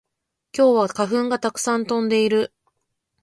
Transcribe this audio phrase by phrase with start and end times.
[0.57, 2.51] 今日は花粉がたくさん飛んでいる